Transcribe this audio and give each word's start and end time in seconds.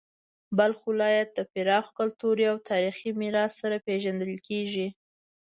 بلخ 0.57 0.79
ولایت 0.91 1.29
د 1.35 1.39
پراخ 1.51 1.85
کلتوري 1.99 2.45
او 2.51 2.57
تاریخي 2.69 3.09
میراث 3.21 3.51
سره 3.61 3.83
پیژندل 3.87 4.33
کیږي. 4.47 4.87